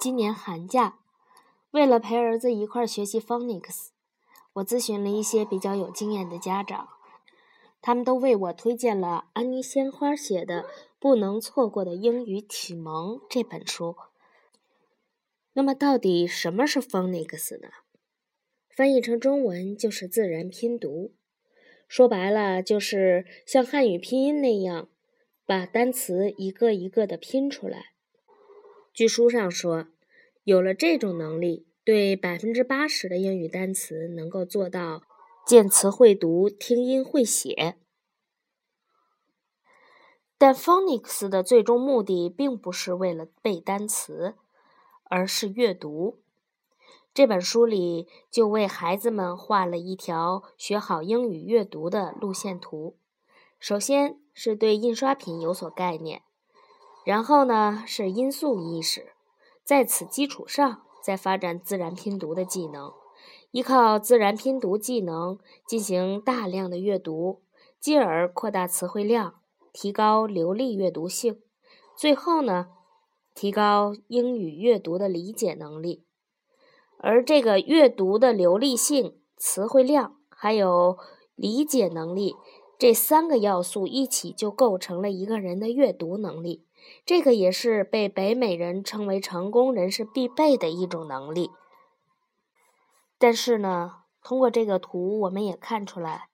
[0.00, 1.00] 今年寒假，
[1.72, 3.88] 为了陪儿子一块儿学习 Phonics，
[4.52, 6.88] 我咨询了一些比较有经验的家长，
[7.82, 10.62] 他们都为我推荐了安妮鲜花写的
[11.00, 13.96] 《不能错过的英语启蒙》这本书。
[15.54, 17.68] 那么，到底什么是 Phonics 呢？
[18.70, 21.12] 翻译成中文就是自然拼读，
[21.88, 24.88] 说白了就是像汉语拼音那样，
[25.44, 27.94] 把单词一个一个的拼出来。
[28.98, 29.86] 据书上说，
[30.42, 35.02] 有了这种能力，对百分之八十的英语单词能够做到
[35.46, 37.76] 见词会读、听音会写。
[40.36, 44.34] 但 Phonics 的最终目的并不是为了背单词，
[45.04, 46.18] 而是阅读。
[47.14, 52.96] 这本书里就为孩子们画了一条学好英语阅读的路线图。
[53.60, 56.22] 首先是对印刷品有所概念，
[57.08, 59.14] 然后呢是音素意识，
[59.64, 62.92] 在此基础上再发展自然拼读的技能，
[63.50, 67.40] 依靠自然拼读技能进行大量的阅读，
[67.80, 69.36] 进而扩大词汇量，
[69.72, 71.40] 提高流利阅读性，
[71.96, 72.68] 最后呢，
[73.34, 76.04] 提高英语阅读的理解能力。
[76.98, 80.98] 而这个阅读的流利性、词汇量，还有
[81.34, 82.36] 理解能力
[82.78, 86.66] 这三个要素一起，就构成了一个人的阅读能力。
[87.04, 91.50] 这个也是被北美人称为成功人士必备的一种能力。
[93.18, 96.28] 但是呢，通过这个图，我们也看出来，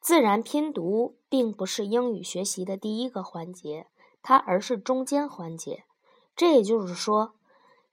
[0.00, 3.86] 自然拼读并不是英语学习的第一个环节，
[4.22, 5.84] 它而是中间环节。
[6.34, 7.34] 这也就是说。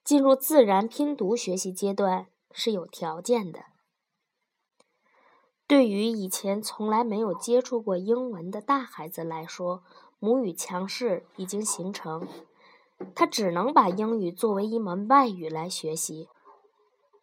[0.01, 3.65] 进入自然拼读学习阶段是有条件的。
[5.67, 9.83] 对于以前从来没有接触过英文的大孩子来说，
[10.19, 12.27] 母语强势已经形成，
[13.15, 16.27] 他只能把英语作为一门外语来学习，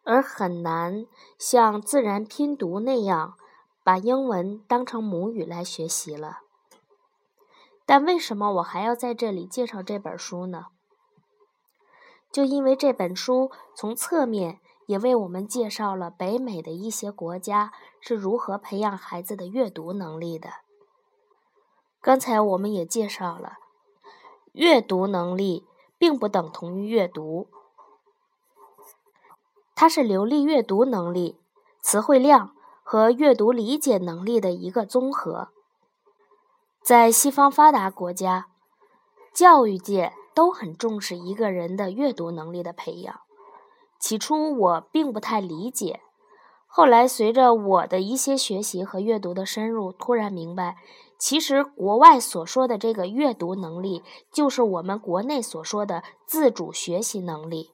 [0.02, 1.06] 而很难
[1.38, 3.34] 像自然拼读那样
[3.84, 6.38] 把英文当成母语来学习了。
[7.84, 10.66] 但为什么我还要在这里介绍这本书呢？
[12.32, 20.48] 就因为这本书从侧面也为我们介绍了北美的一些国家是如何培养孩子的阅读能力的。
[22.06, 23.54] 刚才我们也介绍了，
[24.52, 25.66] 阅读能力
[25.98, 27.48] 并不等同于阅读，
[29.74, 31.40] 它是流利阅读能力、
[31.80, 35.48] 词汇量和阅读理解能力的一个综合。
[36.80, 38.46] 在西方发达国家，
[39.34, 40.12] 教育界。
[40.36, 43.20] 都很重视一个人的阅读能力的培养。
[43.98, 46.02] 起初我并不太理解，
[46.76, 50.76] 后来随着我的一些学习和阅读的深入，突然明白，
[51.18, 57.70] 其实国外所说的这个阅读能力，就是我们国内所说的自主学习能力。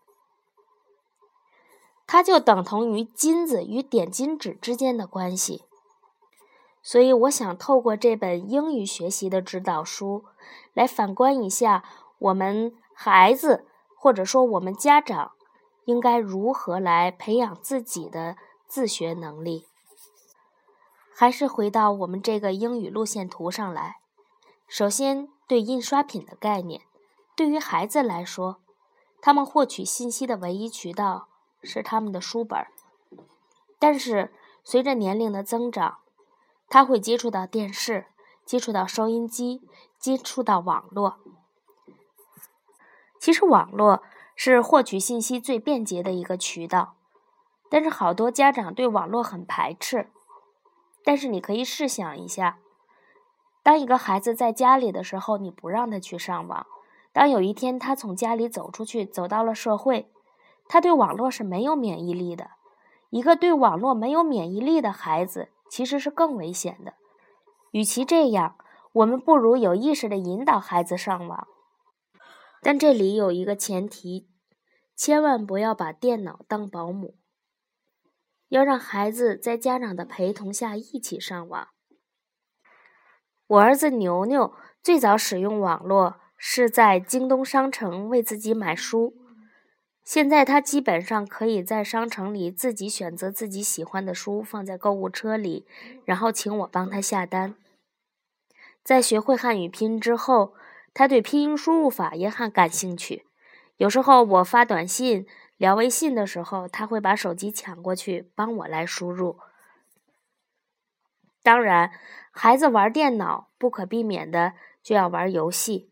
[2.06, 5.64] 它就等同于金子与点金纸之间的关系。
[6.80, 10.22] 所以，我想透过这本英语学习的指导书，
[10.74, 11.82] 来反观一下。
[12.20, 13.66] 我们孩子，
[13.98, 15.32] 或者说我们家长，
[15.86, 18.36] 应该如何来培养自己的
[18.72, 19.66] 自学能力？
[21.14, 23.96] 还是回到我们这个英语路线图上来。
[24.66, 26.80] 首先，对印刷品的概念，
[27.36, 28.62] 对于孩子来说，
[29.20, 31.28] 他们获取信息的唯一渠道
[31.62, 32.66] 是他们的书本。
[33.78, 34.32] 但是，
[34.64, 35.98] 随着年龄的增长，
[36.70, 38.06] 他会接触到电视，
[38.46, 39.68] 接触到收音机，
[39.98, 41.18] 接触到网络。
[43.20, 44.02] 其实网络
[44.34, 46.96] 是获取信息最便捷的一个渠道，
[47.72, 50.10] 但是好多家长对网络很排斥。
[51.02, 52.58] 但是你可以试想一下，
[53.62, 56.66] 当一个孩子在家里的时候，你不让他去上网；
[57.14, 60.12] 当有一天他从家里走出去，走到了社会，
[60.68, 62.50] 他对网络是没有免疫力的。
[63.08, 66.92] 一个对网络没有免疫力的孩子，其实是更危险的。
[67.70, 68.56] 与其这样，
[68.92, 71.48] 我们不如有意识地引导孩子上网。
[72.60, 74.28] 但这里有一个前提，
[74.94, 77.14] 千万不要把电脑当保姆，
[78.52, 81.68] 要让孩子在家长的陪同下一起上网。
[83.46, 84.52] 我儿子牛牛
[84.82, 89.14] 最早使用网络是在京东商城为自己买书，
[90.04, 95.66] 现在他基本上可以在商城里自己选择自己喜欢的书放在购物车里，
[96.04, 97.54] 然后请我帮他下单。
[98.84, 100.54] 在学会汉语拼音之后。
[100.94, 103.24] 他对拼音输入法也很感兴趣，
[103.78, 105.26] 有时候我发短信、
[105.56, 109.38] 聊微信的时候，他会把手机抢过去帮我来输入。
[111.42, 111.92] 当然，
[112.30, 115.90] 孩子玩电脑不可避免的就要玩游戏。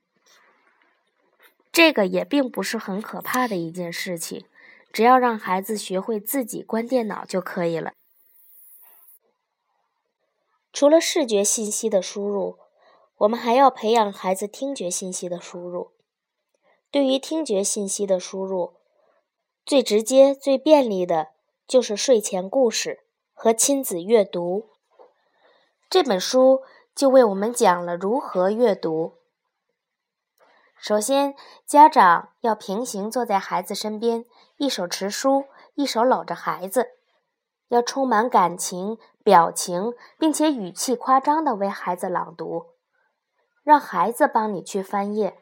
[1.73, 4.45] 这个也并不是很可怕的一件事情，
[4.93, 7.93] 只要让孩子学会自己关电脑就可以了。
[10.73, 12.59] 除了视觉信息的输入，
[13.19, 15.93] 我们还要培养孩子听觉信息的输入。
[16.91, 18.80] 对于听觉信息的输入，
[19.71, 21.29] 最直接、最便利的
[21.69, 24.71] 就是睡前故事和亲子阅读。
[25.89, 26.63] 这本书
[26.93, 29.13] 就为我们讲了如何阅读。
[30.77, 34.25] 首先，家长要平行坐在孩子身边，
[34.57, 35.45] 一手持书，
[35.77, 36.89] 一手搂着孩子。
[37.69, 42.71] 要充满感情、表情，并且语气夸张地为孩子朗读，
[43.63, 45.37] 让孩子帮你去翻页。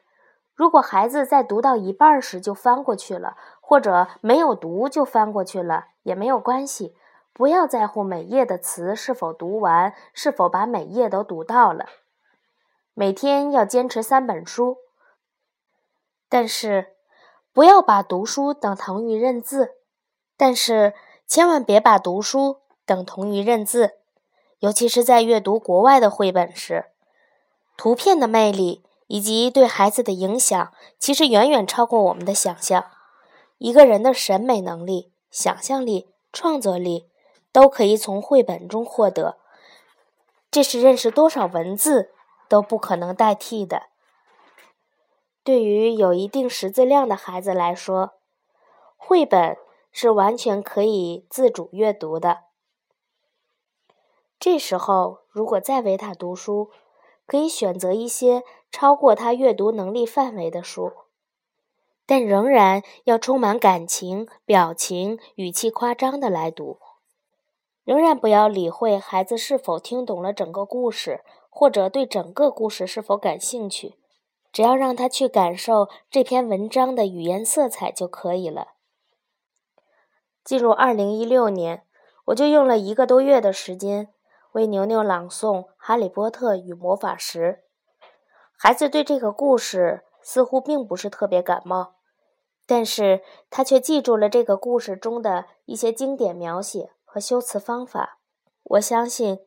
[0.54, 3.36] 如果孩子在读到一半时就翻过去了，
[3.69, 6.97] 或者没有读就翻过去了，也没有关系。
[7.35, 11.85] 不要在乎每页的词是否读完，是否把每页都读到了。
[12.94, 14.79] 每天要坚持三本书，
[16.31, 16.94] 但是
[17.53, 19.75] 不要把读书等同于认字。
[20.38, 20.94] 但是。
[21.31, 23.99] 千万别把读书等同于认字，
[24.61, 26.87] 尤其是在阅读国外的绘本时，
[27.76, 32.87] 图片的魅力以及对孩子的影响，其实远远超过我们的想象。
[33.58, 37.08] 一个人的审美能力、想象力、创作力，
[37.52, 39.38] 都可以从绘本中获得，
[40.50, 42.10] 这是认识多少文字
[42.49, 43.88] 都不可能代替的。
[45.44, 48.14] 对于有一定识字量的孩子来说，
[48.96, 49.56] 绘本。
[49.90, 52.44] 是完全可以自主阅读的。
[54.38, 56.70] 这时候，如果再为他读书，
[57.26, 60.93] 可以选择一些超过他阅读能力范围的书，
[62.08, 66.78] 但仍然要充满感情、表情、语气夸张的来读。
[67.84, 71.20] 仍然不要理会孩子是否听懂了整个故事，
[71.50, 73.99] 或者对整个故事是否感兴趣，
[74.50, 78.69] 只要让他去感受这篇文章的语言色彩就可以了。
[80.43, 81.82] 进入二零一六年，
[82.28, 84.08] 我就用了一个多月的时间
[84.52, 87.60] 为牛牛朗诵《哈利波特与魔法石》。
[88.56, 91.96] 孩子对这个故事似乎并不是特别感冒，
[92.69, 98.19] 但是他却记住了这个故事中的一些经典描写和修辞方法。
[98.62, 99.41] 我相信，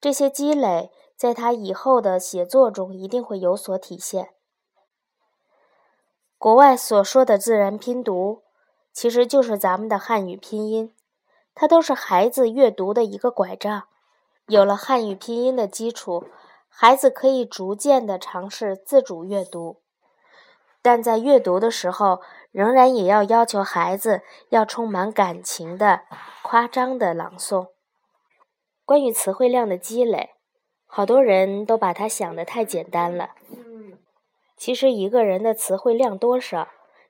[0.00, 4.30] 这些积累在他以后的写作中一定会有所体现。
[6.38, 8.44] 国外所说的自然拼读。
[8.92, 10.92] 其实就是咱们的汉语拼音，
[11.54, 13.84] 它都是孩子阅读的一个拐杖。
[14.46, 16.24] 有了汉语拼音的基础，
[16.68, 19.76] 孩子可以逐渐的尝试自主阅读。
[20.82, 22.20] 但在阅读的时候，
[22.52, 26.02] 仍然也要要求孩子要充满感情的、
[26.42, 27.68] 夸张的朗诵。
[28.84, 30.30] 关于词汇量的积累，
[30.86, 33.30] 好多人都把它想得太简单了。
[34.56, 36.68] 其实一个人的词汇量多少？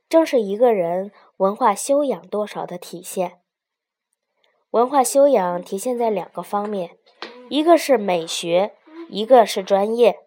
[0.08, 3.38] 正是一个人文化修养多少的体现。
[4.70, 6.96] 文化修养体现在两个方面，
[7.48, 8.74] 一个是美学，
[9.08, 10.18] 一个是专业。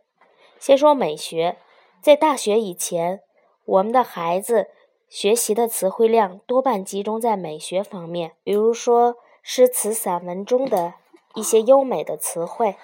[0.58, 1.58] 先说美学，
[2.02, 3.22] 在大学以前，
[3.66, 4.70] 我们的孩子
[5.14, 10.96] 学习的词汇量多半集中在美学方面，比如说诗词散文中的
[11.36, 12.76] 一些优美的词汇。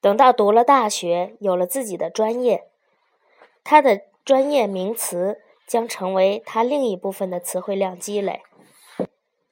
[0.00, 2.68] 等到读了大学，有了自己的专业，
[3.62, 4.00] 他的。
[4.22, 8.42] 专业名词将成为他另一部分的词汇量积累。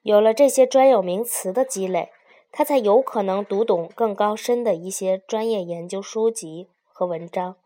[0.02, 2.12] 有了这些专有名词的积累，
[2.52, 7.56] 他才有可能读懂更高深的一些专业研究书籍和文章。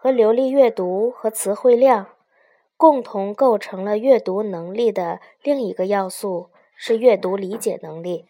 [0.00, 2.06] 和流利阅读和词汇量
[2.76, 8.26] 共同构成了阅读能力的另一个要素是阅读理解能力。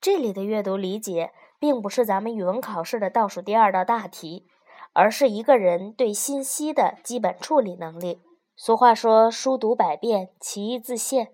[0.00, 4.46] 这里的阅读理解，并不是咱们语文考试的倒数第二道大题。
[4.96, 8.22] 而是一个人对信息的基本处理能力。
[8.54, 11.32] 俗话说“书读百遍，其义自现”，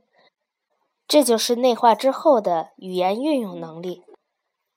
[1.07, 4.03] 这就是内化之后的语言运用能力。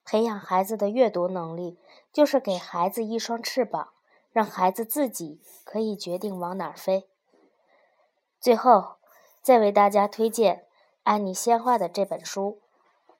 [0.03, 1.79] 培养孩子的阅读能力，
[2.11, 3.93] 就是给孩子一双翅膀，
[4.33, 7.07] 让孩子自己可以决定往哪儿飞。
[8.41, 8.95] 最后，
[9.41, 10.65] 再为大家推荐
[11.03, 12.59] 安妮鲜花的这本书，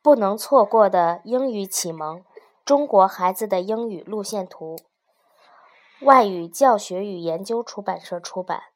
[0.01, 2.25] 不能错过的英语启蒙：
[2.65, 4.75] 中国孩子的英语路线图。
[6.01, 8.73] 外语教学与研究出版社出版。